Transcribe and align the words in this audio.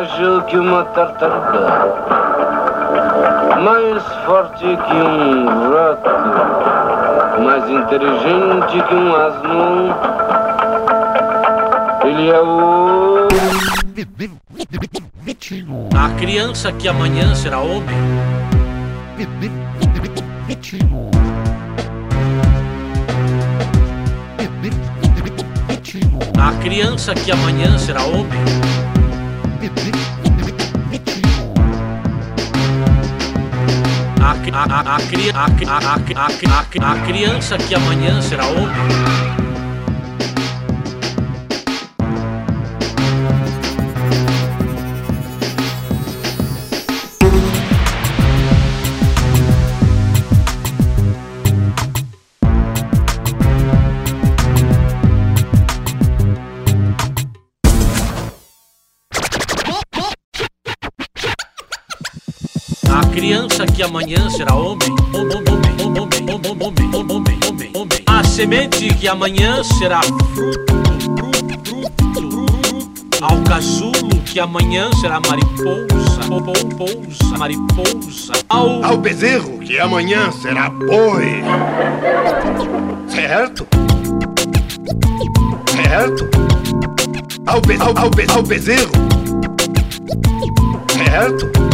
ágil 0.00 0.42
que 0.42 0.56
uma 0.56 0.84
tartaruga, 0.84 1.60
mais 3.62 4.02
forte 4.24 4.64
que 4.64 4.94
um 4.94 5.72
rato, 5.72 7.42
mais 7.42 7.68
inteligente 7.68 8.82
que 8.88 8.94
um 8.94 9.14
asno. 9.14 9.94
Ele 12.04 12.30
é 12.30 12.40
o. 12.40 13.28
A 15.94 16.08
criança 16.18 16.72
que 16.72 16.88
amanhã 16.88 17.34
será 17.34 17.58
homem. 17.58 17.96
A 26.38 26.52
criança 26.62 27.14
que 27.14 27.30
amanhã 27.30 27.78
será 27.78 28.02
homem. 28.04 28.99
A, 29.60 29.66
a, 34.52 34.64
a, 34.64 34.80
a, 34.80 34.96
a, 34.96 35.44
a, 35.66 35.84
a, 35.84 36.24
a, 36.80 36.92
a 36.92 37.06
criança 37.06 37.58
que 37.58 37.74
amanhã 37.74 38.22
será 38.22 38.46
homem. 38.46 39.29
A 63.00 63.06
criança 63.06 63.64
que 63.64 63.82
amanhã 63.82 64.28
será 64.28 64.54
homem, 64.54 64.94
homem, 65.14 65.38
homem, 65.48 66.34
homem, 66.60 66.94
homem, 67.00 67.38
homem, 67.48 67.70
homem. 67.74 68.02
A 68.06 68.22
semente 68.22 68.94
que 68.94 69.08
amanhã 69.08 69.64
será 69.64 70.02
fruto, 70.02 70.74
fruto, 71.64 72.12
fruto. 72.12 73.24
Ao 73.24 73.40
casulo 73.44 74.20
que 74.26 74.38
amanhã 74.38 74.90
será 75.00 75.18
mariposa, 75.18 76.20
pousa, 76.76 77.38
mariposa. 77.38 78.32
Ao... 78.50 78.84
Ao 78.84 78.98
bezerro 78.98 79.60
que 79.60 79.80
amanhã 79.80 80.30
será 80.30 80.68
boi. 80.68 81.42
Certo? 83.08 83.66
Certo? 85.72 86.28
Ao, 87.46 87.62
be 87.62 87.76
ao, 87.80 88.10
be 88.10 88.26
ao 88.30 88.42
bezerro. 88.42 88.92
Certo? 90.92 91.69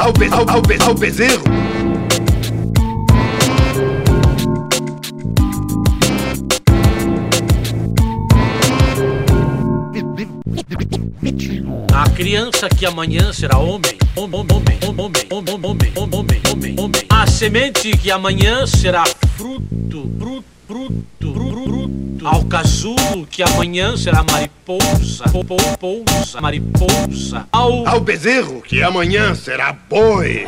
Ao, 0.00 0.14
be 0.14 0.28
ao, 0.28 0.48
ao, 0.48 0.62
be 0.62 0.78
ao 0.80 0.94
bezerro. 0.94 1.44
A 11.92 12.08
criança 12.08 12.66
que 12.70 12.86
amanhã 12.86 13.30
será 13.34 13.58
homem. 13.58 13.98
Homem, 14.16 14.40
homem, 14.40 14.78
homem, 14.88 15.26
homem, 15.30 15.54
homem, 15.62 15.92
homem, 15.94 16.42
homem, 16.50 16.76
homem. 16.78 17.02
A 17.10 17.26
semente 17.26 17.90
que 17.98 18.10
amanhã 18.10 18.66
será 18.66 19.04
fruto, 19.36 20.10
fruto, 20.18 20.44
fruto, 20.66 21.34
fruto. 21.34 21.49
Ao 22.24 22.44
casulo 22.44 23.26
que 23.30 23.42
amanhã 23.42 23.96
será 23.96 24.22
mariposa, 24.30 25.24
po- 25.32 25.44
po- 25.44 25.56
pousa, 26.04 26.40
mariposa. 26.40 27.46
Ao, 27.50 27.88
Ao 27.88 28.00
bezerro 28.00 28.60
que 28.60 28.82
amanhã 28.82 29.34
será 29.34 29.72
boi. 29.88 30.44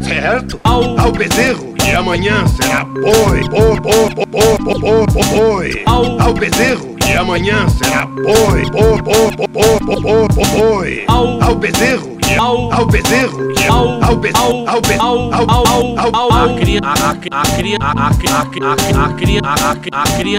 Certo? 0.00 0.60
Ao- 0.64 0.98
Ao 0.98 1.12
bezerro 1.12 1.72
que 1.74 1.90
amanhã 1.92 2.44
será 2.48 2.84
boi. 2.84 3.40
Bo, 3.48 3.80
bo, 3.80 4.08
bo, 4.14 4.26
bo, 4.26 4.58
bo, 4.58 4.78
bo, 4.80 5.06
bo, 5.06 5.24
boi. 5.36 5.82
Ao- 5.86 6.20
Ao 6.20 6.34
bezerro 6.34 6.94
que 6.96 7.12
amanhã 7.12 7.68
será 7.68 8.04
boi. 8.06 8.62
Bo, 8.70 8.96
bo, 9.02 9.30
bo, 9.36 9.46
bo, 9.48 9.78
bo, 9.80 10.00
bo, 10.00 10.28
bo, 10.28 10.44
boi. 10.58 11.04
Ao- 11.06 11.42
Ao 11.42 11.54
bezerro 11.54 12.16
Ao- 12.38 12.72
ao 12.72 12.86
bezerro 12.86 13.50
ao, 13.68 14.02
ao 14.02 14.20
ao, 14.34 14.68
ao 14.68 14.80
ao, 15.00 15.34
ao 15.34 15.68
ao, 15.68 15.98
ao 15.98 16.16
ao, 16.16 16.32
a 16.32 16.54
cria, 16.58 16.80
a, 16.82 16.92
a, 16.92 17.10
a 17.10 17.44
cria, 17.56 17.76
a, 17.80 18.14
cria, 18.14 18.36
a, 18.40 19.14
cria, 19.14 20.38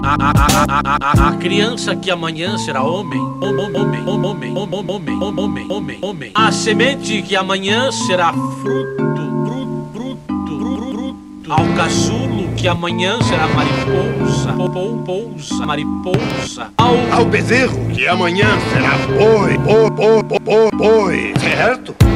a, 1.28 1.32
criança 1.38 1.96
que 1.96 2.10
amanhã 2.10 2.58
será 2.58 2.82
homem, 2.82 3.20
homem, 3.20 3.76
homem, 3.76 4.08
homem, 4.08 4.52
homem, 4.56 5.22
homem, 5.22 5.66
homem, 5.70 5.98
homem. 6.02 6.30
A 6.34 6.50
semente 6.52 7.22
que 7.22 7.36
amanhã 7.36 7.90
será 7.92 8.32
fruto. 8.32 9.02
Ao 11.48 11.66
casulo 11.76 12.48
que 12.56 12.66
amanhã 12.66 13.20
será 13.22 13.46
mariposa, 13.48 14.52
po- 14.52 14.70
po- 14.70 15.02
pousa, 15.04 15.66
mariposa. 15.66 16.70
Ao, 16.78 16.94
ao 17.12 17.24
bezerro 17.26 17.76
que 17.94 18.06
amanhã 18.08 18.46
será 18.72 18.96
boi. 19.18 19.58
Bo, 19.58 19.90
bo, 19.90 20.22
bo, 20.22 20.38
bo, 20.40 20.70
boi. 20.76 21.34
Certo? 21.54 22.11